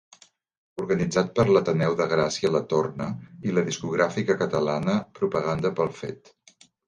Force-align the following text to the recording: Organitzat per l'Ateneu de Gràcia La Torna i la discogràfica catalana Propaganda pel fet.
Organitzat 0.83 1.27
per 1.39 1.43
l'Ateneu 1.49 1.97
de 1.99 2.07
Gràcia 2.13 2.51
La 2.55 2.61
Torna 2.71 3.09
i 3.49 3.53
la 3.57 3.65
discogràfica 3.69 4.37
catalana 4.41 4.97
Propaganda 5.19 5.73
pel 5.81 5.93
fet. 6.01 6.35